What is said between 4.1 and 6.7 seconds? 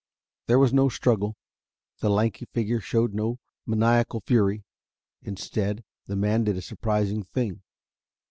fury. Instead, the man did a